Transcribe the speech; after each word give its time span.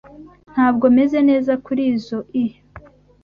Ntabwo 0.53 0.85
meze 0.97 1.19
neza 1.29 1.51
kurizoi. 1.65 2.45